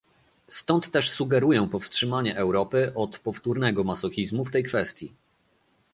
[0.47, 5.13] Stąd też sugeruję powstrzymanie Europy od powtórnego masochizmu w tej kwestii